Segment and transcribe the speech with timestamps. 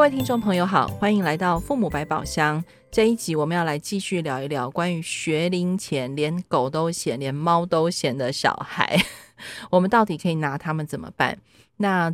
[0.00, 2.64] 各位听众朋友好，欢迎来到父母百宝箱。
[2.90, 8.98] 这一集我们要来继续聊一聊关于学龄前连狗都嫌、连猫都嫌的小孩，
[9.70, 11.38] 我们到底可以拿他们怎么办？
[11.76, 12.10] 那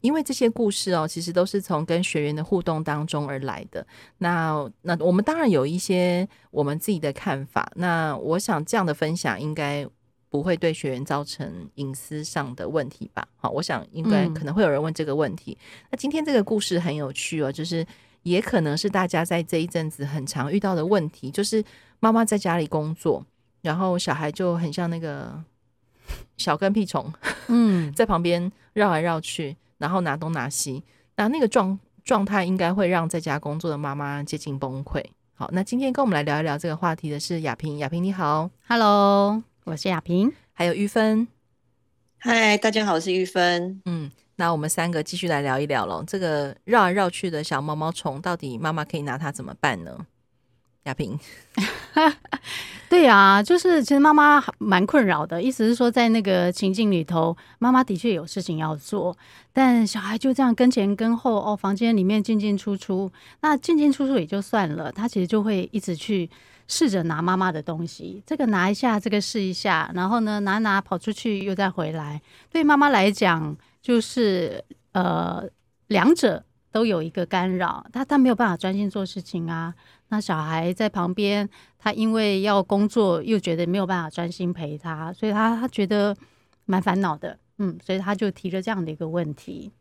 [0.00, 3.86] 因为这些故事哦，其实都是从跟学员的互动当中而来的。
[4.16, 7.70] 那那我们当然有一些我们自己的看法。
[7.74, 9.86] 那我想这样的分享应该。
[10.36, 13.26] 不会对学员造成隐私上的问题吧？
[13.36, 15.56] 好，我想应该可能会有人问这个问题。
[15.58, 17.84] 嗯、那今天这个故事很有趣哦，就是
[18.22, 21.64] 也可能是大家在这一阵子很常遇到的问题，就是
[22.00, 23.24] 妈妈在家里工作，
[23.62, 25.42] 然后小孩就很像那个
[26.36, 27.10] 小跟屁虫，
[27.48, 30.84] 嗯， 在旁边绕来绕去，然后拿东拿西，
[31.16, 35.02] 那那个状状态应该会让在家工作的妈妈接近崩溃。
[35.32, 39.55] 好，那今天跟我们来聊一聊这个话题的是亚萍，亚萍你好，Hello。
[39.66, 41.26] 我是雅萍，还有玉芬。
[42.18, 43.82] 嗨，大家好，我是玉芬。
[43.84, 46.04] 嗯，那我们三个继续来聊一聊喽。
[46.06, 50.06] 这个绕来绕去的小毛毛虫，到底妈妈可以拿它怎么办呢？
[50.84, 51.18] 雅萍，
[52.88, 59.18] 对呀、啊，就是其实妈妈蛮困扰的，意思是说，在那个情境里头，妈妈的确有事情要做，
[59.52, 66.30] 但小孩就这样跟前跟后哦，房间里面进进出出，那进进出出也就算了，他其实就会一直去。
[66.68, 72.20] 试着拿妈妈的东西，这个拿一下，这个试一下，然后呢，拿拿跑出去又再回来。
[72.50, 75.48] 对妈妈来讲，就是呃，
[75.88, 79.74] 两者都有一个干扰，他他没有办法专心做事情啊。
[80.08, 81.48] 那小孩在旁边，
[81.78, 86.16] 他因为要工作，又觉得没有办法专心陪他，所以他他觉得
[86.64, 87.38] 蛮烦恼的。
[87.58, 89.72] 嗯，所以他就提了这样的一个问题。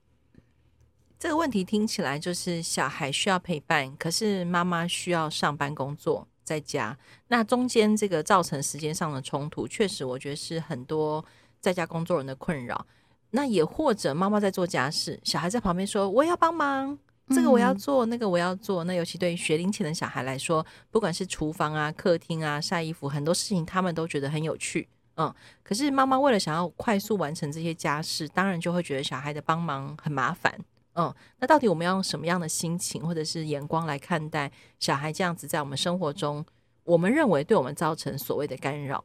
[1.17, 6.27] 这个问题听起来就是小孩需要陪伴，可是妈妈需要上班工作。
[6.45, 11.25] 在家，那中间这个造成时间上的冲突，确实我觉得是很多
[11.59, 12.85] 在家工作人的困扰。
[13.31, 16.97] 那也或者妈妈在做家事，小孩在旁边说：“我也要帮忙，
[17.29, 24.87] 这个我要做，那个我要做。”那尤其对于学龄前的小孩来说，不管是厨房啊、客厅啊、晒衣服，很多事情他们都觉得很有趣。
[25.17, 30.57] 嗯，可是妈妈为了想要快速完成这些家事，当然就会觉得小孩的帮忙很麻烦。
[30.97, 36.45] 嗯，那到底我们要用什么样的心情或者是眼光来看待小孩这样子在我们生活中，
[36.85, 39.03] 我们认为对我们造成所谓的干扰，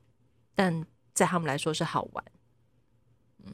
[0.55, 2.25] 但在他们来说是好玩。
[3.45, 3.53] 嗯，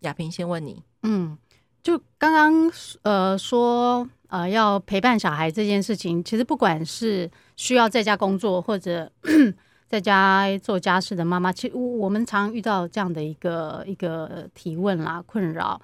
[0.00, 1.36] 雅萍先问你，嗯，
[1.82, 2.72] 就刚刚
[3.02, 9.10] 呃说呃要陪伴小孩这件事情，其实不管是需要在家工作或者
[9.90, 15.82] 在家做家事的妈妈，其实我们常遇到这样的一个一个提问啦困扰。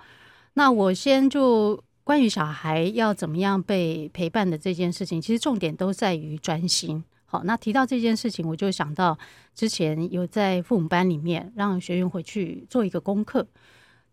[0.53, 1.83] 那我先就。
[2.09, 7.05] 关于小孩要怎么样被陪伴的这件事情，其实重点都在于专心。
[7.27, 9.19] 好，那提到这件事情，我就想到
[9.55, 13.47] 之前有在父母班里面让学员回去做一个功课。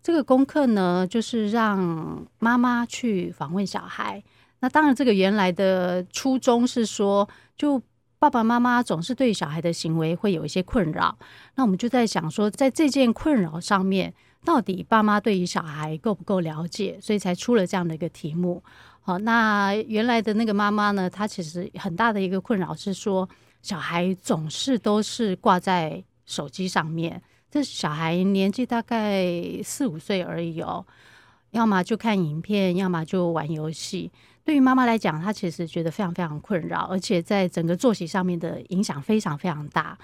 [0.04, 4.22] 这个功课呢，就是让妈妈去访问小孩。
[4.60, 7.26] 那当然，这个原来的初衷是说，
[7.58, 7.82] 就
[8.20, 11.18] 爸爸妈妈总是对小孩的行为会有一些困扰。
[11.56, 14.14] 那我们就在想说，在这件困扰上面。
[14.46, 18.64] 到底爸妈对于小孩够不够了解，所以才出了这样的一个题目。
[19.02, 23.28] 好，那原来的那个妈妈呢，她其实很大的一个困扰是说，
[23.62, 27.22] 小孩总是都是挂在手机上面。
[27.52, 29.26] 这小孩年纪大概
[29.64, 30.86] 四五岁而已哦，
[31.52, 34.12] 要么就看影片，要么就玩游戏。
[34.44, 39.98] 对于妈妈来讲，她其实觉得非常非常困扰，而且在整个作息上面的影响非常非常大。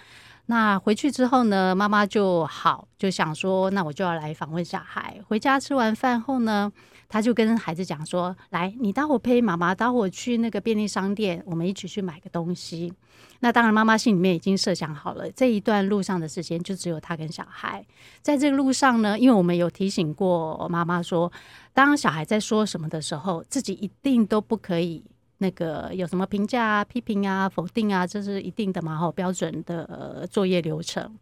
[0.47, 5.19] 那回去之后呢，妈妈就好就想说，那我就要来访问小孩。
[5.27, 6.71] 回家吃完饭后呢，
[7.07, 12.93] 他就跟孩子讲说：“来，你待会陪妈妈，待会去那个便利商店，我们一起去买个东西。”
[13.43, 17.83] 那当然，妈妈心里面已经设想好了，这一段路上的时间就只有他跟小孩。
[18.21, 21.31] 在这个路上呢，因为我们有提醒过妈妈说，
[21.73, 25.03] 当小孩在说什么的时候，自己一定都不可以。
[25.41, 28.95] 那个有什么评价啊、批评啊、否定啊，这是一定的嘛？
[28.95, 31.17] 好标准的作业流程。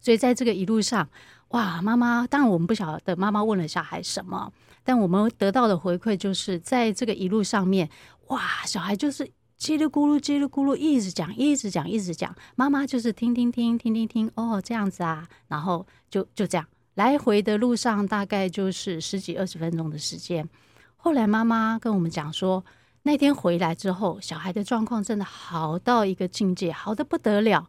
[0.00, 1.06] 所以在这个一路上，
[1.48, 4.50] 哇，妈妈，当然我们不晓得妈妈问了小孩什么，
[4.82, 7.90] 但我们得到的回馈就是在这个一路上面，
[8.28, 20.48] 哇，小孩就是叽里咕噜、叽里咕噜一直讲、一直讲、一直讲，妈妈就是听听听、听听听，哦，这样子啊，然后就就这样来回的路上，大概就是十几二十分钟的时间。
[20.96, 22.64] 后来妈妈跟我们讲说。
[23.02, 27.68] 那天回来之后，小孩的状况真的好到一个境界，好的不得了，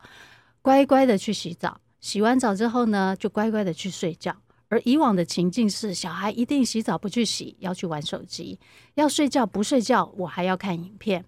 [0.62, 4.36] 乖乖的去洗澡，洗完澡之后呢，就乖乖的去睡觉。
[4.68, 8.58] 而以往的情境是，小孩一定洗澡不去洗，要去玩手机；
[8.96, 11.24] 要睡觉不睡觉，我还要看影片。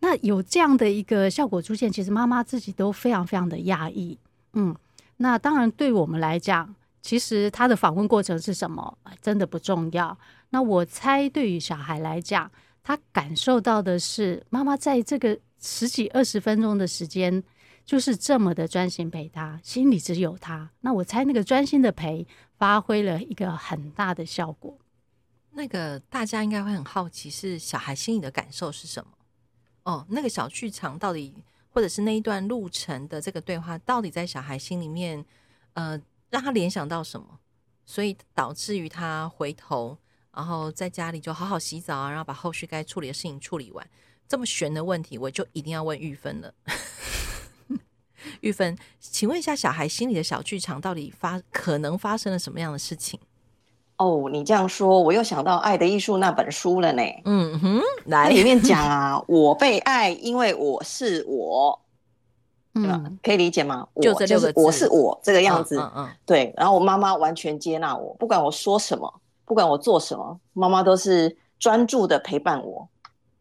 [0.00, 4.18] 那有这样的一个效果出现，其实妈妈自己都非常非常的压抑。
[4.52, 4.74] 嗯，
[5.18, 10.16] 那当然对我们来讲，其实他的访问过程是什么，真的不重要。
[10.50, 12.50] 那我猜，对于小孩来讲，
[12.86, 17.42] 他感受到的是妈妈在这个十几二十分钟的时间，
[17.84, 20.70] 就是这么的专心陪他，心里只有他。
[20.82, 22.24] 那我猜，那个专心的陪，
[22.56, 24.78] 发挥了一个很大的效果。
[25.50, 29.10] 那个大家应该会很好奇，是小孩心里的感受是什么？
[29.82, 31.34] 哦，那个小剧场到底，
[31.70, 35.24] 或者是那一段路程的这个对话，到底在小孩心里面，
[35.72, 36.00] 呃，
[36.30, 37.40] 让他联想到什么？
[37.84, 39.98] 所以导致于他回头，
[40.36, 43.84] 然后在家里就好好洗澡啊，然后把后续该处理的事情处理完。
[44.28, 46.52] 这么悬的问题，我就一定要问玉芬了。
[48.40, 53.18] 玉芬，请问一下，小孩心里的小剧场到底发可能发生了什么样的事情？
[53.98, 57.02] 哦，你这样说，我又想到《爱的艺术》那本书了呢。
[57.24, 61.80] 嗯哼，来，里面讲 啊，我被爱，因为我是我，
[62.74, 63.88] 嗯，可以理解吗？
[64.02, 65.78] 就这六个字，就是我是我这个样子。
[65.78, 66.16] 嗯嗯，嗯。
[66.26, 72.86] 对，然后我妈妈完全接纳我，不管我说什么，不管我做什么，妈妈都是专注的陪伴我，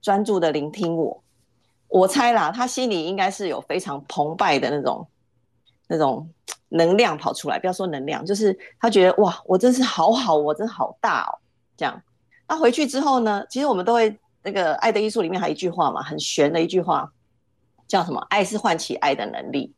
[0.02, 1.22] 专注的聆听我。
[1.90, 5.06] 我猜啦，她心里应该是有非常澎湃的那种，
[5.90, 6.30] 那种。
[6.70, 11.38] 能量跑出来，不要说能量，就是他觉得哇，我真是好好，我真好大哦，
[11.78, 12.02] 这样。
[12.48, 17.10] 那回去之后呢，其实我们都会那个《爱的艺术》里面还有一句话嘛，很玄的一句话，
[17.88, 18.20] 叫什么？
[18.30, 19.74] 爱是唤起爱的能力。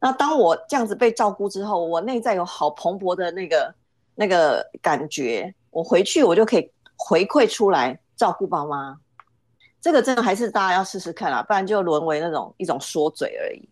[0.00, 3.72] 那当我这样子被照顾之后，我内在有好蓬勃的那个
[4.14, 8.98] 那个感觉，我回去我就可以回馈出来照顾爸妈。
[9.80, 13.68] 这个真的还是大家要试试看啦，不然就沦为那种一种说嘴而已。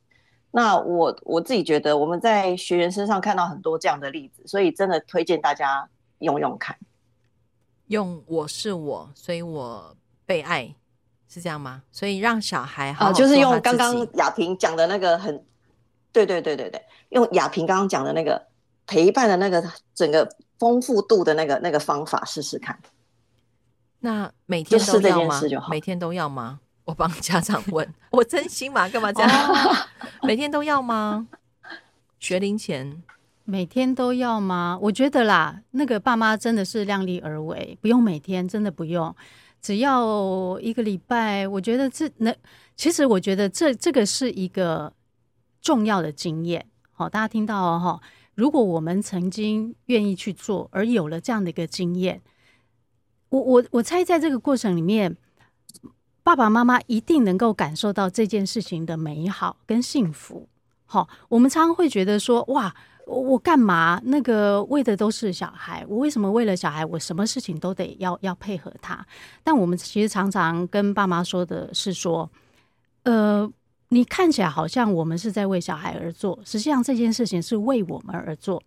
[0.51, 6.77] 那我我自己觉得，我们在学员身上看到很多这样的例子，所以真的推荐大家用用看。
[7.87, 9.97] 用我是我，所以我
[10.27, 10.75] 被爱，
[11.27, 11.83] 是这样吗？
[11.91, 15.43] 所以让小孩好就是用刚刚雅萍讲的那个很，
[16.13, 18.47] 对对对对对，用雅萍刚刚讲的那个
[18.93, 22.79] 陪伴的那个整个丰富度的那个那个方法试试看。
[24.01, 25.41] 那每天都要吗？
[25.71, 26.61] 每天都要吗？
[26.85, 28.87] 我帮家长问， 我真心嘛？
[28.91, 29.31] 干嘛这样？
[30.25, 31.27] 每天都要吗？
[32.19, 33.03] 学龄前
[33.45, 34.79] 每天都要吗？
[34.83, 39.17] 我觉得啦，那个爸妈真的是量力而为，不用每天，真的不用，
[39.63, 41.49] 只要一个礼拜。
[41.49, 42.35] 我觉得这那
[42.77, 44.93] 其实我觉得这这个是一个
[45.63, 46.67] 重要的经验。
[46.93, 48.01] 好，大家听到哦哈。
[48.35, 52.21] 如果我们曾经愿意去做，而有了这样的一个经验，
[53.29, 55.17] 我我我猜在这个过程里面。
[56.25, 60.49] 爸爸妈妈一定能够感受到这件事情的美好跟幸福。
[60.87, 62.73] 好，我们常常会觉得说：“哇，
[63.09, 64.01] 我我干嘛？
[64.05, 69.05] 那个为的都是小孩，我为什么为了小孩，我什么事情都得要要配合他？”
[69.43, 72.31] 但我们其实常常跟爸妈说的是说
[73.03, 73.51] ：“呃，
[73.93, 78.63] 你看起来好像我们是在为小孩而做，实际上这件事情是为我们而做。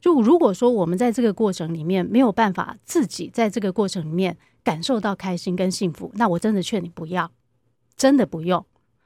[0.00, 7.30] 就如果说我们在这个过程里面没有办法自己在这个过程里面。”感受到开心跟幸福，那我真的劝你不要，
[7.96, 8.62] 真的不用。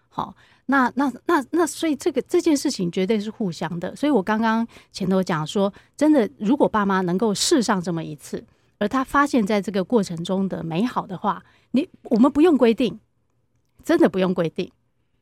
[0.09, 0.35] 好，
[0.67, 3.94] 那那那那，所以这个这件事情绝对是互相的。
[3.94, 8.44] 所以我刚刚前头讲说，真的，如果爸妈能够试上这么一次，
[8.79, 12.98] 而他发现在这个过程中的美好的话，你我们不用规定，
[13.84, 14.72] 真的不用规定。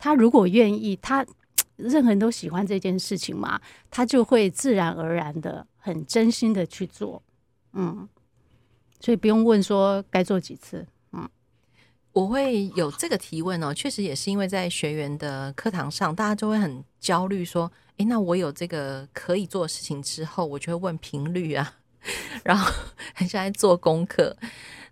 [0.02, 1.24] 他如果愿意，他
[1.78, 7.22] 任何人都喜欢这件事情嘛，他就会自然而然的、很真心的去做。
[7.74, 8.08] 嗯。
[8.98, 11.28] 所以不用问说该做几次，嗯，
[12.12, 21.74] 我会有这个提问哦，确实也是因为在学员的课堂上，大家就会很焦虑，说，诶，那我有这个可以做的事情之后，我就会问频率啊，
[22.42, 22.72] 然后
[23.14, 24.36] 很像在做功课。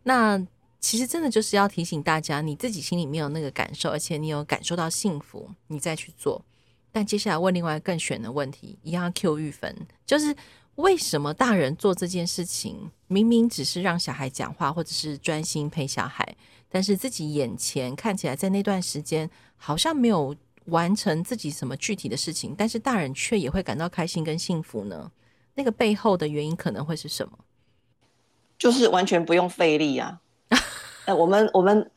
[0.04, 0.40] 那
[0.80, 6.44] 其实真的就是要提醒大家，你自己心里面有那个感受，而且你有感受到幸福，你再去做。
[6.90, 10.34] 但接下来问另外更玄的问题，一样 Q 玉芬，就是。
[10.76, 16.26] 为什么大人做这件事情，明明只是让小孩讲话，或者是专心陪小孩，
[16.70, 20.34] 但是自己眼前看起来在那段时间好像没有
[20.66, 25.12] 完成自己什么具体的事情，但是大人却也会感到开心跟幸福呢？
[25.54, 27.40] 那个背后的原因可能会是什么？
[28.56, 30.22] 就是完全不用费力啊！
[31.12, 31.90] 我们我们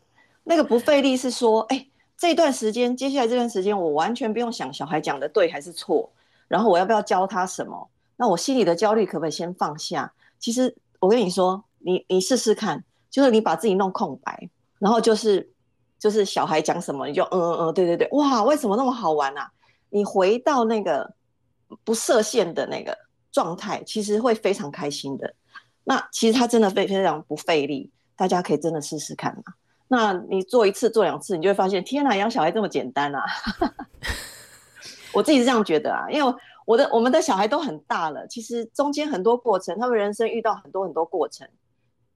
[0.44, 6.10] 那个不费力是说，哎，这段时间，接下来这段时间，我完全不用想小孩讲的对还是错，
[6.48, 7.90] 然后我要不要教他什么？
[8.16, 10.12] 那我心里的焦虑可不可以先放下？
[10.40, 15.50] 其实我跟你说，你你试试看，就是你把自己弄空白，然后就是
[15.98, 19.52] 就是小孩讲什么你就嗯嗯嗯，对对对，哇，为什么那么好玩啊？
[19.90, 21.14] 你回到那个
[21.84, 22.98] 不设限的那个
[23.32, 25.34] 状态，其实会非常开心的。
[25.84, 29.54] 那其实他真的非非常不费力，大家可以真的试试看嘛。
[29.88, 33.24] 那你做一次做两次，你就会发现，天哪，养小孩这么简单啊！
[35.14, 41.48] 我自己是这样觉得啊，因为我的我们的小孩都很大了，其实中间很多过程，他们人生遇到很多很多过程，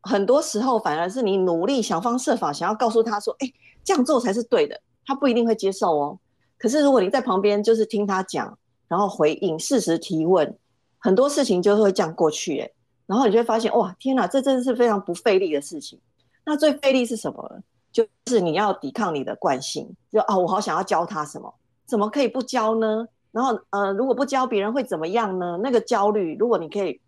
[0.01, 6.19] 很多时候反而是你努力想方设法想要告诉他说，哎，这样做才是对的，他不一定会接受哦。
[6.57, 10.57] 可是如果你在旁边就是听他讲，然后回应、适时提问，
[10.97, 12.71] 很多事情就会这样过去，哎，
[13.07, 15.99] 然后你就会发现，哇，天哪，这真的是非常不费力的事情。
[16.45, 17.61] 那最费力是什么？
[17.91, 21.51] 就是你要抵抗你的惯性，就啊，我好想要教他什么，
[21.85, 23.07] 怎么可以不教呢？
[23.31, 25.57] 然后，呃，如果不教别人会怎么样呢？
[25.63, 26.99] 那个焦虑，如果你可以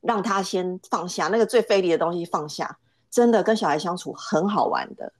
[0.00, 2.78] 让他先放下那个最费力的东西放下，
[3.10, 5.12] 真的跟小孩相处很好玩的。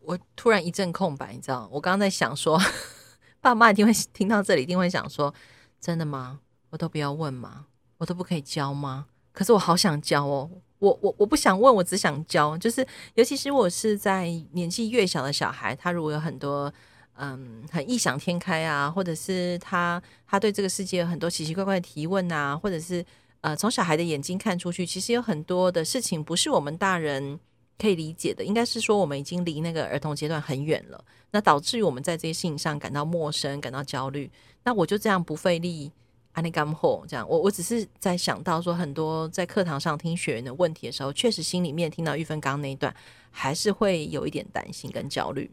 [0.00, 2.58] 我突然一阵空白，你知道，我刚刚在想说，
[3.40, 5.32] 爸妈一定会听到这里，一定会想说，
[5.80, 6.40] 真的吗？
[6.70, 7.66] 我都不要问吗？
[7.98, 9.06] 我都不可以教吗？
[9.32, 16.72] 可是我好想教哦，我我我不想问，我只想教，就是尤其是我是在年纪越小的小孩，他如果有很多。
[17.20, 23.04] 嗯，很异想天开啊，或者是他他对这个世界有很多奇奇怪怪的提问啊，或者是
[23.40, 27.36] 呃，从小孩的眼睛看出去，其实有很多的事情不是我们大人
[27.76, 28.44] 可以理解的。
[28.44, 34.30] 应该是说，我们已经离那个儿童阶段很远了，那导致于我们在这些事情上感到陌生，感到焦虑。
[34.62, 35.90] 那我就这样不费力，
[36.38, 37.28] 安利干货这样。
[37.28, 42.94] 我我只是在想到说，很多在课堂上听学员的问题的时候，确实心里面听到玉芬刚刚那一段，
[43.30, 45.50] 还是会有一点担心跟焦虑。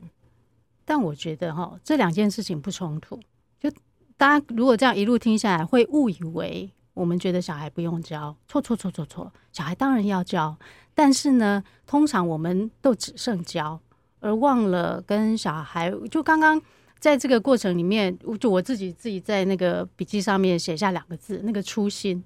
[0.85, 3.19] 但我觉得哈，这两件事情不冲突。
[3.59, 3.71] 就
[4.15, 10.55] 大家如果这样一路听下来，会误以为我们觉得小孩不用教，错错错错错，小孩当然要教。
[10.93, 13.79] 但是呢，通常我们都只剩教，
[14.19, 15.91] 而忘了跟小孩。
[16.09, 16.61] 就刚刚
[16.99, 22.23] 在这个过程里面，就我自己自己在那个笔记上面写下两个字，那个初心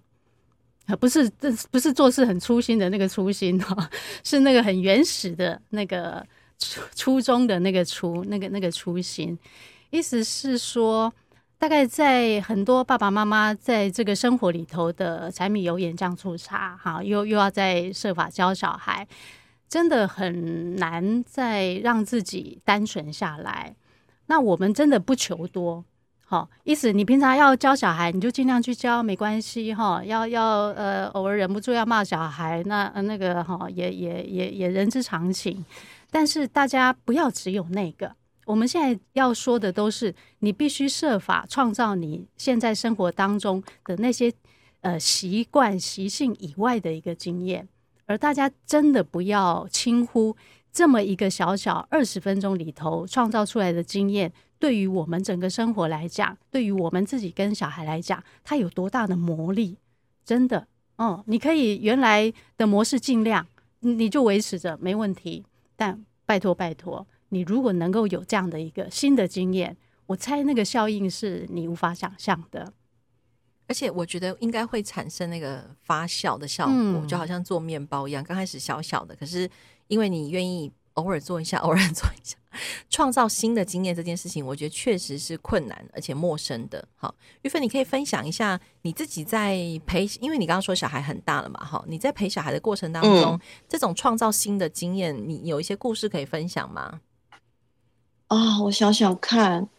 [0.86, 3.90] 啊，不是这不是做事很粗心的那个初心 哈，
[4.24, 6.26] 是那个很原始的那个。
[6.62, 9.40] 初初中的那个初，那个那个初心，
[9.92, 11.10] 意思是说，
[11.58, 19.08] 大概在很多爸爸妈妈在这个生活里头的柴米油盐酱醋茶，哈，又又要再设法教小孩，
[19.70, 23.74] 真的很难再让自己单纯下来。
[24.30, 25.84] 那我们真的不求多，
[26.24, 35.66] 好，意思你平常要教小孩，你就尽量去教，没关系，哈，要要呃，偶尔忍不住要骂小孩，那那个哈，也也也也人之常情。
[36.12, 44.32] 但是大家不要只有那个，我们现在要说的都是你必须设法创造你现在生活当中的那些
[44.82, 47.68] 呃习惯习性以外的一个经验，
[48.06, 50.38] 而大家真的不要轻忽
[50.72, 59.78] 这么一个小小二十分钟里头创造出来的经验，对于我们整个生活来讲，对于我们自己跟小孩来讲，它有多大的魔力？
[60.24, 63.48] 真的，哦，你可以原来的模式尽量，
[63.80, 65.44] 你就维持着没问题。
[65.76, 72.72] 但拜托拜托，你如果能够有这样的一个新的经验，我猜那个效应是你无法想象的。
[73.68, 79.50] 而且我觉得应该会产生那个发酵的效果，嗯、就好像做面包一样，刚开始小小的，可是
[79.90, 80.72] 因为你愿意。
[80.96, 82.36] 偶尔做一下， 偶尔做一下，
[82.90, 86.86] 创造新的经验这件事情，我觉得确实是困难而且陌生的。
[86.98, 89.56] 好，玉芬，你可以分享一下你自己在
[89.86, 97.00] 陪，因为你刚刚说小孩很大了嘛，哈，你在陪小孩的过程当中，嗯、这种创造新的经验，你有一些故事可以分享吗？
[98.28, 99.70] 啊、哦，我想想看，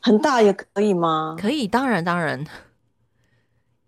[0.00, 1.36] 很大也可以吗？
[1.38, 2.42] 可以，当然当然，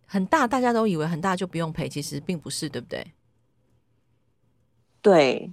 [0.05, 3.13] 很大，大家都以为很大就不用陪，其实并不是，对不对？
[5.01, 5.51] 对。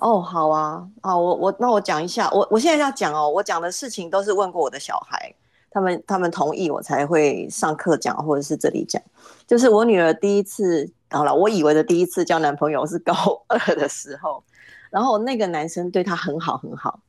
[0.00, 5.32] 哦，好啊，啊，我我那我讲一下，我我现在要讲哦，我讲的事情都是问过我的小孩，
[5.70, 9.00] 他们他们同意我才会上课讲，或者是这里讲。
[9.46, 13.14] 就是我女儿第一次，好了，我以为的第一次交男朋友是高
[13.46, 14.42] 二的时候，
[14.90, 17.00] 然后那个男生对她很好很好，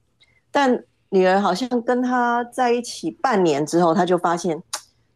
[0.52, 4.62] 但女儿好像跟他在一起半年之后，她就发现，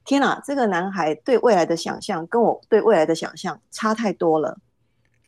[0.05, 4.57] 天哪，这个男孩对未来的想象跟我对未来的想象差太多了。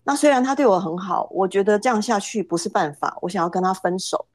[0.07, 4.25] 那虽然他对我很好，我觉得这样下去不是办法，我想要跟他分手。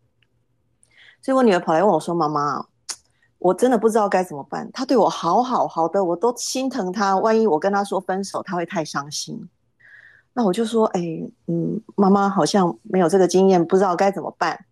[1.22, 2.66] 所以我女儿跑来问我说：“妈妈，
[3.38, 4.70] 我真的不知道该怎么办。
[4.70, 7.16] 他对我好好好的，我都心疼他。
[7.16, 9.48] 万一我跟他说分手，他会太伤心。”
[10.34, 11.00] 那我就说：“哎，
[11.46, 14.66] 嗯，妈妈好像没有这个经验，不知道该怎么办。”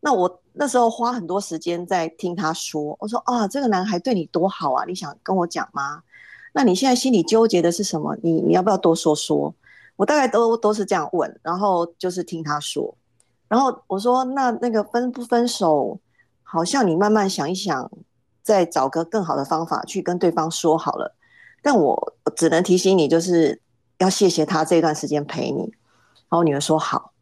[0.00, 6.02] 那我那时候花很多时间在听他说，我说：“啊，这个男孩对你多好啊，你想跟我讲吗？
[6.54, 8.16] 那你现在心里纠结的是什么？
[8.22, 9.54] 你你要不要多说说？”
[9.98, 12.96] 我大概都都是这样问，然后就是听他说，
[13.48, 15.98] 然后我说，那那个分不分手，
[16.44, 17.90] 好像你慢慢想一想，
[18.44, 21.16] 再找个更好的方法去跟对方说好了。
[21.62, 23.60] 但我只能提醒你，就是
[23.98, 25.62] 要谢谢他这段时间陪你。
[26.30, 27.12] 然后女儿说好，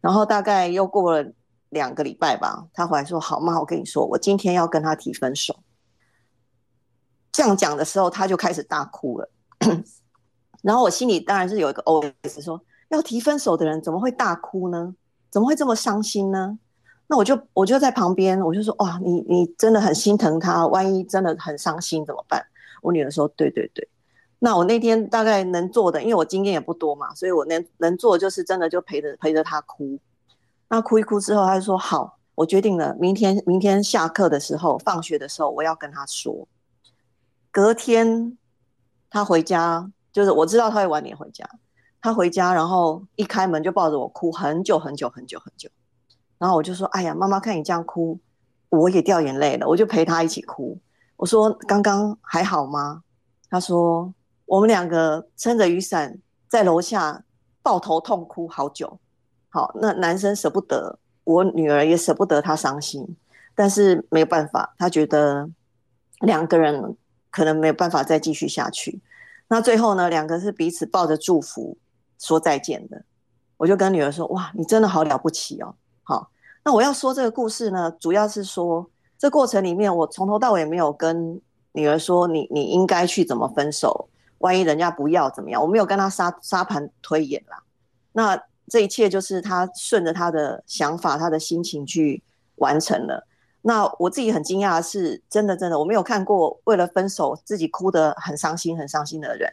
[0.00, 1.32] 然后大概又过了
[1.70, 5.56] 两个礼拜吧，他回来说好，妈，我跟你说，我今天要跟他提分手。
[7.32, 9.28] 这样讲的时候，他就开始大哭了。
[10.62, 14.94] 然后我心里当然是有一个 OS 说，要提分手的人怎么会大哭呢？
[15.30, 16.58] 怎么会这么伤心呢？
[17.08, 22.42] 那我就我就在旁边，我就说哇，你你真的很心疼他，万一真的很伤心怎么办？
[22.80, 23.86] 我女儿说对对对。
[24.38, 29.98] 那我那天大概能做的，因为我经验也不多嘛，所以我能能做就是真的就陪着陪着他哭。
[30.68, 36.48] 那哭一哭之后，他就说好，我决定了，明天明天下课的时候，放学的时候，我要跟他说。
[37.50, 38.36] 隔天
[39.10, 41.48] 他回家，就是我知道他会晚点回家。
[42.00, 45.70] 他回家，然后一开门就抱着我哭很久很久很久很久。
[46.36, 48.18] 然后我就说：“哎呀，妈妈看你这样哭，
[48.68, 50.76] 我也掉眼泪了。”我就陪他一起哭。
[51.16, 53.04] 我说：“刚刚还好吗？”
[53.48, 54.12] 他说
[54.46, 57.22] ：“我们两个撑着雨伞在楼下
[57.62, 58.98] 抱头痛哭好久。”
[59.48, 63.16] 好，那男生舍不得，我女儿也舍不得他伤心，
[63.54, 65.48] 但是没有办法，他觉得
[66.20, 66.96] 两个人。
[67.30, 69.00] 可能没有办法再继续下去，
[69.48, 71.76] 那最后呢，两个是彼此抱着祝福
[72.18, 73.04] 说再见的。
[73.58, 76.30] 我就跟女儿说：“哇，你真的好了不起哦！”好，
[76.64, 81.40] 那我要说这个故事呢，主要是说这过程里面，我从头到尾没有跟
[81.72, 84.08] 女儿说你你应该去怎么分手，
[84.38, 87.62] 万一人家不要怎么样，我没有跟她沙沙盘推演啦。
[88.12, 92.22] 那这一切就是她顺着她的想法、她的心情去
[92.56, 93.26] 完成了。
[93.64, 99.48] 那我自己很惊讶的是，真的真的，我没有看过为了分手自己哭得很伤心、很伤心的人。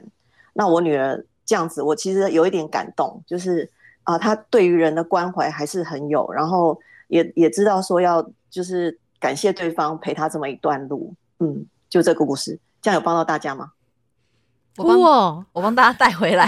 [0.54, 3.70] 那我女儿这样子，我其实有一点感动，就是
[4.04, 11.14] 啊，她对于人的关怀还是很有，然后也也知道说要就是感谢对方陪她这么一段路。
[11.38, 13.74] 嗯，就这个故事，这样有帮到大家吗？
[14.78, 15.00] 我帮
[15.54, 16.48] 我帮大家带回来，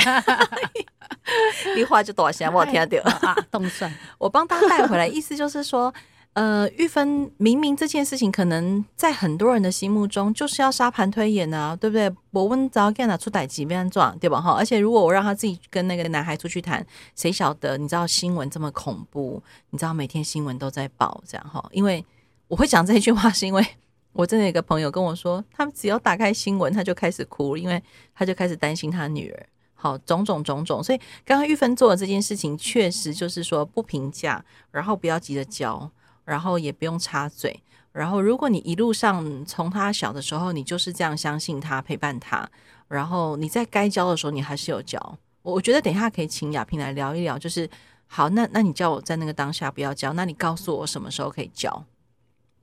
[1.78, 2.52] 一话就多少钱？
[2.52, 3.94] 我听得到 啊，动算。
[4.18, 5.94] 我帮大家带回来，意思就是说。
[6.34, 12.10] 呃，玉芬明明这件事情可能在很多人的心目中就是要沙盘推演啊，对不对？
[12.32, 14.40] 我问早干哪出歹几面状，对吧？
[14.40, 16.86] 哈，而且如果我让他自己跟那个男孩出去谈，
[17.18, 17.78] 谁晓得？
[17.78, 21.62] 你知道新闻这么恐怖，你知道每天新闻都在报这样哈。
[21.74, 22.06] 因为
[22.48, 23.66] 我会讲这一句话，是因为
[24.14, 27.84] 我真的有个朋友跟我说，他只要打开新闻，他就开始哭，因为
[28.16, 29.46] 他就开始担心他女儿。
[29.74, 35.92] 好，种种种种，所以刚刚玉芬做的这件事情，确实就是说不评价，然后不要急着教。
[36.24, 42.50] 然后也不用插嘴，然后如果你一路上从他小的时候，你就是这样相信他、陪伴他，
[42.88, 45.18] 然后你在该教的时候，你还是有教。
[45.42, 47.70] 我我觉得等一下可以请亚萍来聊一聊，就是
[48.06, 51.84] 好，那那你叫我在那个当下不要教，那你告诉我什么时候可以教？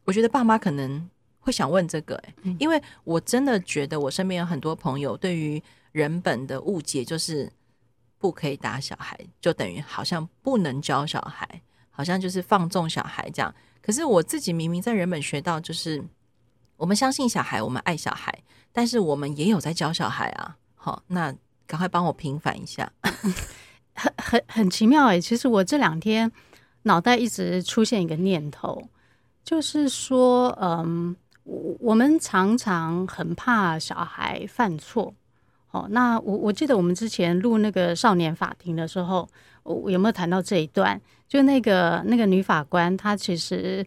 [0.05, 7.53] 我觉得爸妈可能会想问这个，欸，因为我真的觉得我身边有很多朋友对于人本的误解，就是
[8.19, 11.61] 不可以打小孩，就等于好像不能教小孩。
[11.99, 16.01] 好像就是放纵小孩这样，可是我自己明明在人本学到，就是
[16.77, 18.33] 我们相信小孩，我们爱小孩，
[18.73, 20.57] 但是我们也有在教小孩啊。
[20.77, 21.35] 好，那
[21.67, 25.21] 赶快帮我平反一下， 很很很奇妙哎。
[25.21, 26.31] 其实我这两天
[26.83, 28.81] 脑袋一直出现一个念头，
[29.43, 35.13] 就是说，嗯，我我们常常很怕小孩犯错。
[35.73, 39.29] 哦，那我我记得我们之前录那个少年法庭的时候，
[39.75, 41.01] 我有没有谈到这一段？
[41.29, 43.87] 就那个那个女法官，她其实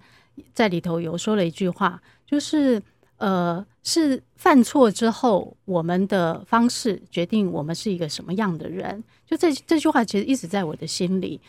[0.53, 2.81] 在里头有说了一句话，就是
[3.17, 9.03] 呃，是犯错之后，我们的方式决定我们是一个什么样的人。
[9.25, 11.41] 就这这句话，其实一直在我的心里。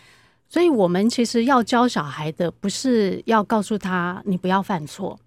[0.49, 5.19] 所以，我们其实要教小孩的，不是要告诉他你不要犯错，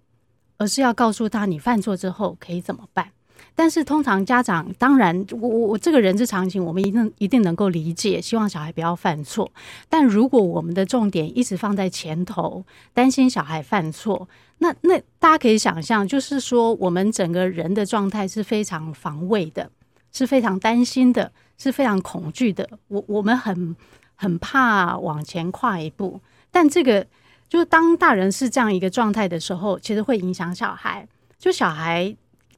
[0.56, 3.10] 而是要告诉他你犯错之后可以怎么办。
[3.58, 9.50] 但是通常家长当然，我我我这个人之常情，我们一定一定能够理解，希望小孩不要犯错。
[9.88, 19.70] 但如果我们的重点一直放在前头，担心小孩犯错，那那大家可以想象，就是说我们整个人的状态是非常防卫的，
[20.12, 22.68] 是非常担心的，是非常恐惧的。
[22.88, 23.74] 我我们很
[24.16, 27.06] 很怕往前跨一步，但这个
[27.48, 32.14] 就是当大人是这样一个状态的时候，其实会影响小孩，就小孩。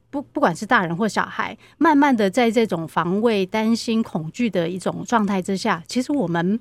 [0.09, 6.59] 不，不管是大人或小孩，慢慢的在这种防卫、担心、恐惧的一种状态之下，其实我们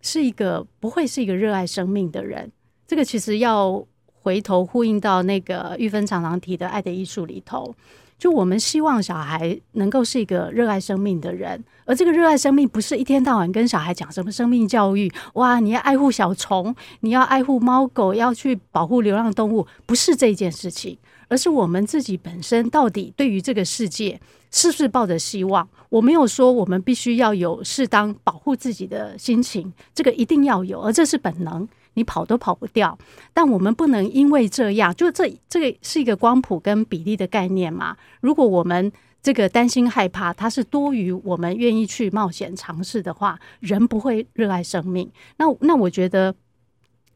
[0.00, 2.50] 是一个不会是一个热爱生命的人。
[2.86, 3.84] 这个其实要
[4.22, 7.74] 回头呼应到那个玉芬常常提的《爱的艺术》里头，
[8.18, 20.96] 就我们希望小孩能够是一个热爱生命的人，而这个热爱生命不是一天到晚跟小孩讲什么生命教育，哇，你要爱护小虫，你要爱护猫狗，要去保护流浪动物，不是这件事情。
[21.28, 25.68] 而是我们自己本身到底对于这个世界是不是抱着希望？
[25.88, 31.68] 我没有说我们必须要有适当保护自己的心情，这个一定要有，而这是本能。
[31.96, 32.98] 你跑都跑不掉。
[33.32, 37.96] 但我们不能因为这样，就这这个是一个光谱跟比例的概念嘛。
[38.20, 38.90] 如果我们
[39.22, 45.10] 这个担心害怕，它是多于我们愿意去冒险尝试的话，人不会热爱生命。
[45.36, 46.34] 那那我觉得。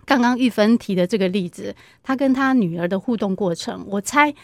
[0.08, 4.34] 刚刚玉芬提的这个例子，他跟他女儿的互动过程，我猜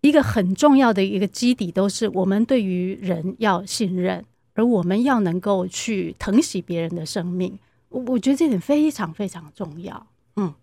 [0.00, 4.24] 一个很重要的一个基底都是我们对于人要信任，
[4.54, 7.58] 而我们要能够去疼惜别人的生命。
[7.90, 10.06] 我我觉得这点非常非常重要。
[10.36, 10.54] 嗯，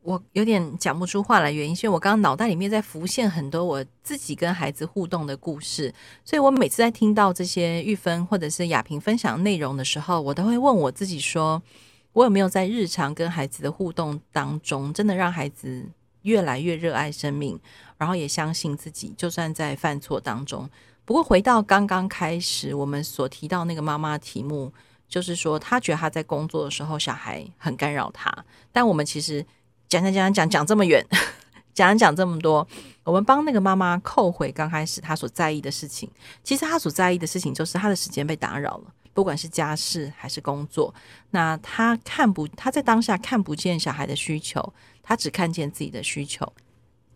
[0.00, 5.92] 我有点讲不出话来，原因是因为我刚刚脑袋里面在浮现很多我自己跟孩子互动的故事，
[6.24, 11.62] 所以我每次在听到这些玉芬或者是亚萍分享内容的时候，我都会问我自己说。
[12.14, 15.84] 我有没有在日常跟孩子的互动当中，真的让孩子
[16.22, 17.58] 越来越热爱生命，
[17.98, 20.70] 然后也相信自己，就算在犯错当中。
[21.04, 24.72] 不过回到刚刚开始我们所提到那个妈妈题目，
[25.08, 28.32] 就是说她觉得她在工作的时候小孩很干扰她。
[28.70, 29.44] 但我们其实
[29.88, 31.04] 讲讲讲讲讲这么远，
[31.74, 32.66] 讲讲这么多，
[33.02, 36.08] 我们帮那个妈妈扣回刚开始她所在意的事情。
[36.44, 38.84] 其实她所在意的事情就是她的时间被打扰了。
[39.14, 40.92] 不管是家事还是工作，
[41.30, 46.52] 那他看不，他在当下看不见小孩的需求，他只看见自己的需求。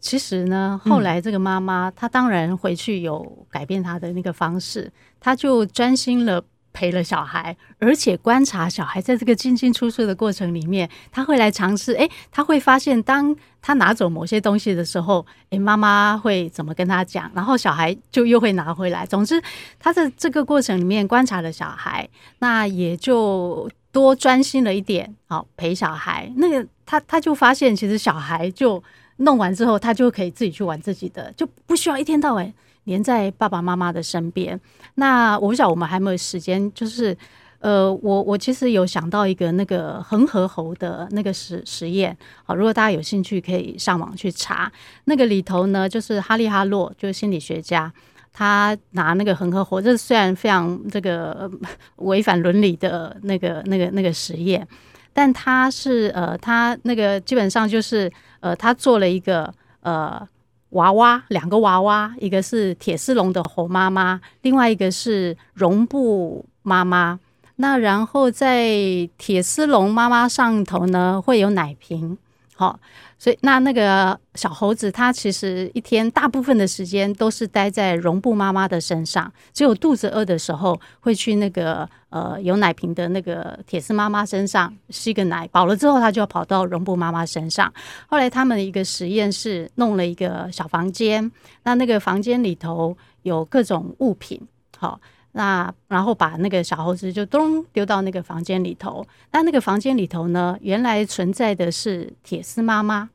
[0.01, 6.43] 其实呢，后来这个妈妈，她当然回去有改变她的那个方式，她就专心了。
[6.79, 11.93] 陪了小孩，而且观察小孩在这个进进出出的过程里面，他会来尝试。
[11.95, 17.29] 诶，他会发现，当他拿走某些东西的时候，诶，妈妈会怎么跟他讲？
[17.35, 19.05] 然后小孩就又会拿回来。
[19.05, 19.43] 总之，
[19.81, 25.13] 他在这个过程里面观察了小孩，那也就多专心了一点。
[25.27, 28.81] 好，陪小孩，那个他他就发现，其实小孩就
[29.17, 32.55] 弄完之后，他就可以自己去玩自己的，就不需要一天到晚。
[32.89, 34.59] 黏在爸爸妈妈的身边，
[34.95, 37.15] 那我不晓得我们还没有时间，就是，
[37.61, 44.73] 呃，我我其实有想到一个那个恒河猴的那个实实验，好，如果大家有兴趣，可以上网去查。
[45.05, 47.93] 那个里头呢，就是哈利哈洛，就是心理学家，
[48.33, 51.51] 他拿那个恒河猴，这虽然非常这个
[51.97, 54.67] 违反伦理的那个那个那个实验，
[55.13, 60.27] 但他是呃，他那个基本上就是呃，他做了一个呃。
[60.71, 67.19] 娃娃，两个娃娃，一个是铁丝绒的猴妈妈，另外一个是绒布妈妈。
[67.57, 72.17] 那然后在铁丝绒妈妈上头呢，会有奶瓶，
[72.59, 72.79] 好。
[73.21, 87.73] 所以，那那个小猴子，它其实一天大部分的时间都是待在绒布妈妈的身上，只有肚子饿的时候会去那个呃有奶瓶的那个铁丝妈妈身上吸个奶，饱了之后，它就要跑到绒布妈妈身上。
[88.07, 91.29] 后来他们一个实验室弄了一个小房间，
[91.65, 94.41] 那那个房间里头有各种物品，
[94.77, 95.01] 好。
[95.33, 99.07] 那然后把那个小猴子就咚丢到那个房间里头。
[99.33, 103.11] 那那个房间里头呢，原来存在的是铁丝妈妈。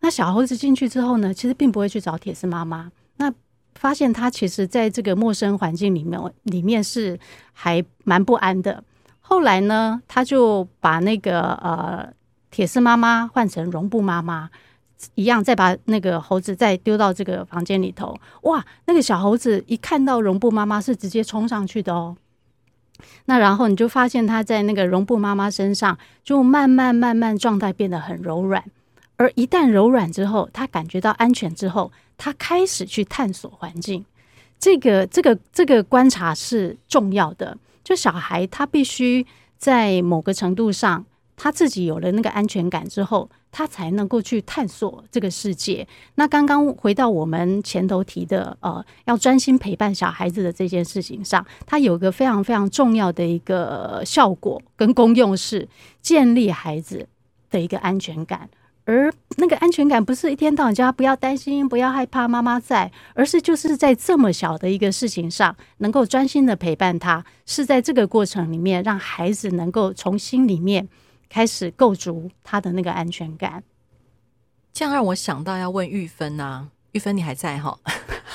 [0.00, 2.90] 那小猴子进去之后呢，其实并不会去找铁丝妈妈。
[3.16, 3.32] 那
[3.74, 7.18] 发现他其实在这个陌生环境里面，里面是
[7.52, 8.82] 还蛮不安的。
[9.20, 12.12] 后来呢，他就把那个呃
[12.50, 14.50] 铁丝妈妈换成绒布妈妈。
[15.14, 18.18] 一样，再把那个猴子再丢到这个房间里头。
[18.42, 22.16] 哇，那个小猴子一看到绒布妈妈是直接冲上去的哦。
[23.26, 28.64] 那然后你就发现它在那个绒布妈妈身上，就慢慢慢慢状态变得很柔软。
[29.16, 34.04] 而一旦柔软之后，它感觉到安全之后，它开始去探索环境。
[34.58, 37.56] 这个这个这个观察是重要的。
[37.84, 39.24] 就小孩他必须
[39.58, 41.04] 在某个程度上，
[41.36, 43.30] 他自己有了那个安全感之后。
[43.52, 45.88] 他才能够去探索这个世界。
[46.16, 55.66] 那刚刚回到我们前头提的，呃，要专心陪伴小孩子的这件事情上，它有个非常非常重要的一个效果跟功用是
[56.02, 57.08] 建立孩子
[57.48, 58.46] 的一个安全感。
[58.84, 70.86] 而那个安全感不是一天到晚叫他不要担心、不要害怕，妈妈在，而是就是在这么小的一个事情上，能够专心的陪伴他，是在这个过程里面让孩子能够从心里面。
[71.36, 73.62] 开始构筑他的那个安全感，
[74.72, 77.78] 这样让我想到要问玉芬啊，玉芬你还在哈？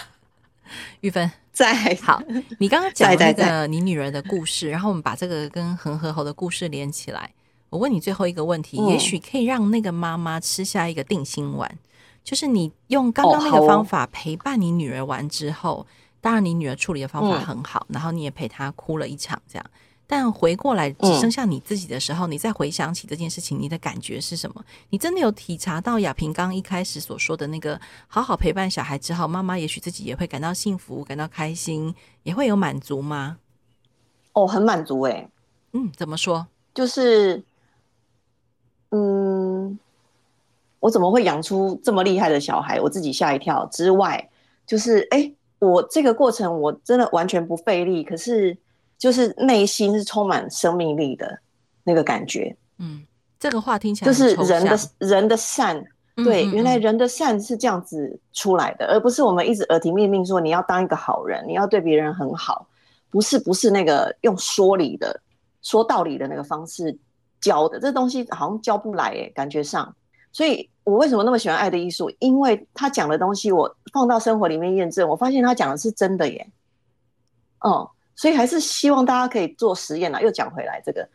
[1.02, 1.96] 玉芬在。
[1.96, 2.22] 好，
[2.60, 7.34] 你刚刚讲那个你女儿的故事，然后我们把这个跟恒河猴的故事连起来。
[7.72, 11.68] 我问你最后一个问题，嗯、也许可以让那个妈妈吃下一个定心丸，
[12.24, 15.86] 就是你用刚刚那个方法陪伴你女儿完之后，哦哦、
[16.22, 19.66] 当然你女儿处理的方法很好，嗯、然后你也陪她哭了一场，这样。
[20.12, 24.62] 但回过来只剩下你自己的时候，嗯、你再回想起这件事情，你的感觉是什么？
[24.90, 33.38] 你真的有体察到亚萍刚一开始所说的那个好好陪伴小孩之后，妈妈也许自己也会感到幸福、感到开心，也会有满足吗？
[34.34, 35.30] 哦，很满足哎、欸。
[35.72, 36.46] 嗯，怎么说？
[36.74, 37.42] 就是
[38.90, 39.80] 嗯
[40.82, 42.82] 我怎么会养出这么厉害的小孩？
[42.82, 43.66] 我自己吓一跳。
[43.68, 44.30] 之外，
[44.68, 48.58] 就是哎、欸，我这个过程我真的完全不费力，可是
[49.02, 51.40] 就是内心是充满生命力的
[51.84, 52.56] 那个感觉。
[52.78, 53.02] 嗯，
[53.40, 55.84] 这个话听起来就是人的人的善。
[56.18, 62.68] 对，原来人的善是这样子出来的，嗯嗯嗯，而不是我们一直耳提面命说你要当一个好人，你要对别人很好，
[63.10, 65.20] 不是不是那个用说理的、
[65.64, 66.96] 说道理的那个方式
[67.40, 69.96] 教的，这东西好像教不来诶，感觉上。
[70.32, 72.14] 所以我为什么那么喜欢爱的艺术？
[72.20, 76.46] 因为他讲的东西，我放到生活里面验证，我发现他讲的是真的耶。
[77.62, 77.90] 哦、嗯，
[78.22, 80.22] 所以还是希望大家可以做实验啊。
[80.22, 81.10] 又讲回来这个，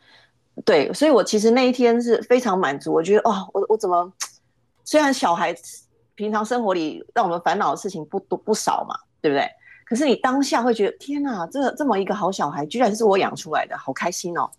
[0.65, 4.11] 对，所以我其实那一天是非常满足，我觉得哦，我我怎么？
[4.83, 5.55] 虽然小孩
[6.15, 9.49] 平常生活里让我们烦恼的事情不多不少嘛，对不对？
[9.85, 14.51] 可是你当下会觉得，天哪，这这么一个好小孩，居然是我养出来的，好开心哦！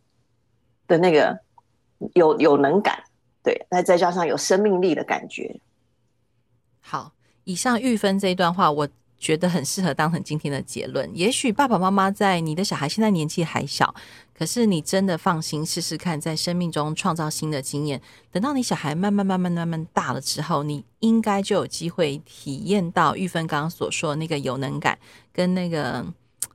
[0.87, 1.39] 的那个
[2.15, 2.99] 有有能感，
[3.43, 5.61] 对，再再加上有生命力的感觉。
[6.81, 7.13] 好，
[7.45, 11.11] 以上玉芬这一段话，我觉得很适合当成今天的结论。
[11.15, 13.95] 也许爸爸妈妈在你的小孩现在年纪还小。
[14.33, 18.01] 可是你真的放心试试看，在生命中创造新的经验。
[18.31, 24.97] 等到你小孩慢慢慢慢慢慢大了之后，你应该就有机会体验到玉芬刚刚所说的那个有能感，
[25.33, 26.07] 跟那个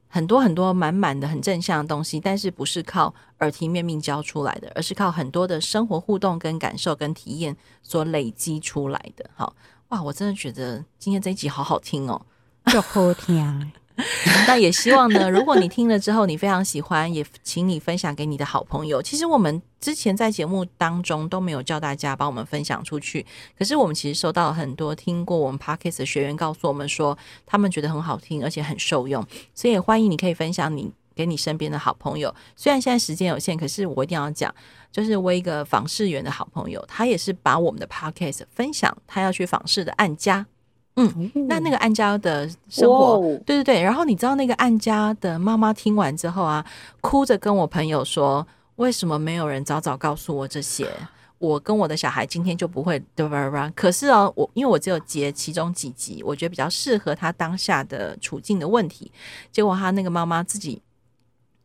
[0.08, 2.22] 很多很多满满的很正向的东西。
[2.22, 9.30] 但是不是靠耳提面命教出来的，而是靠很多的生活互动、跟感受、跟体验所累积出来的。
[9.36, 9.54] 好
[9.90, 12.26] 哇，我真的觉得今天这一集好好听哦，
[12.66, 13.72] 就好听。
[14.48, 19.00] 那也希望呢，如果你听了之后你非常喜欢，也请你分享给你的好朋友。
[19.00, 23.24] 其实我们之前在节目当中都没有叫大家帮我们分享出去，
[23.56, 29.24] 可是我们其实收到了很多听过我们 Podcast 的学员告诉我们说，他们觉得很好听，而且很受用，
[29.54, 32.34] 所以也欢迎你可以分享你给你身边的好朋友。
[32.56, 34.54] 虽然现在时间有限，可是我一定要讲，
[34.92, 40.48] 就是我一个访视员的好朋友，他也是把我们的 Podcast 分享他要去访视的案家。
[40.96, 46.64] 嗯，那那个安家的生活，对对对，然后你知道那个安家的妈妈听完之后啊，
[47.02, 48.46] 哭着跟我朋友说
[48.78, 50.88] ：“为什么没有人早早告诉我这些？
[51.40, 53.72] 我跟我的小孩今天就不会对吧？
[53.76, 59.12] 可是哦，我因为我只有截其中几集，我觉得比较适合他当下的处境的问题。
[59.52, 60.82] 结果他那个妈妈自己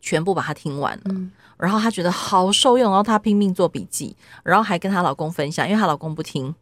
[0.00, 6.54] 全部把它听完了，嗯，然后她觉得好受用，然后她拼命做笔记，然后还跟她老公分享，因为她老公不听。”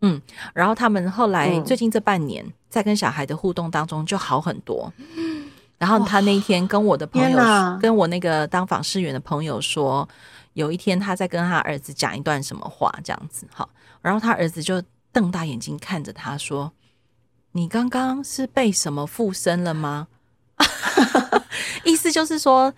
[0.00, 0.20] 嗯，
[0.54, 4.92] 然后他们后来最近这半年在跟小孩的互动当中就好很多。
[4.96, 10.08] 嗯，然后他那一天跟我的朋友，跟我那个当访视员的朋友说，
[10.52, 13.68] 有一天他在跟他儿子讲一段什么话，这样子哈，
[14.00, 14.82] 然后他儿子就
[15.12, 16.72] 瞪大眼睛看着他说
[17.52, 20.06] ：“你刚刚是被什么附身了吗？”
[21.84, 22.72] 意思就是说。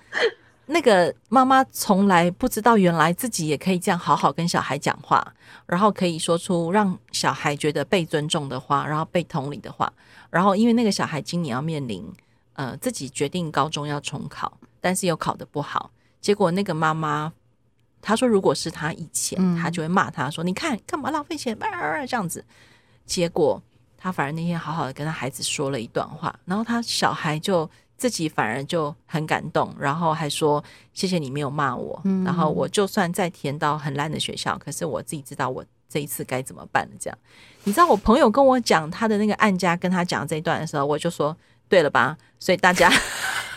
[0.73, 5.35] 那个妈妈从来不知道，原来自己也可以这样好好跟小孩讲话，
[5.67, 9.93] 然后可以说出让小孩觉得被尊重的话，然后被同理的话。
[10.31, 12.09] 然后因为那个小孩今年要面临，
[12.53, 15.91] 呃，自己决定高中要重考，但是又考得不好。
[16.21, 17.33] 结果那个妈妈
[18.01, 21.59] 她说，如果是她以前，她就会骂他说：“你看干嘛浪费钱？”
[22.09, 22.45] 这样子。
[23.05, 23.61] 结果
[23.99, 27.69] 他反而那天好好的跟他孩子说了一段话，然后他小孩就。
[28.01, 36.89] 自己反而就很感动，然后还说谢谢你没有骂我，嗯、然后我就算再填到很烂的学校，可是我自己知道我这一次该怎么办。
[36.99, 37.19] 这样，
[37.65, 41.37] 你知道我朋友跟我讲他的那个案家跟他讲这一段的时候，我就说
[41.69, 42.17] 对了吧？
[42.39, 42.91] 所以大家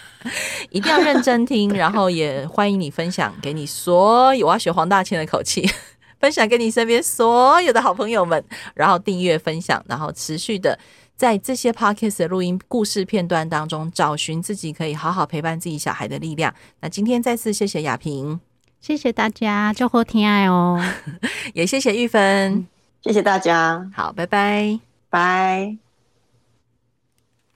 [0.72, 5.66] 一定要认真听，然后也欢迎你分享给你所有，我要学黄大千的口气，
[6.20, 10.78] 分享给你身边所有的好朋友们，然后订阅分享，然后持续的。
[11.16, 16.54] 在这些 podcast 的录音故事片段当中，找寻自己可以好好陪伴自己小孩的力量。
[16.82, 18.40] 那今天再次谢谢雅萍，
[18.82, 20.84] 谢谢大家，祝福天爱哦，
[21.54, 22.68] 也谢谢玉芬，
[23.02, 25.78] 谢谢大家，好，拜拜，拜。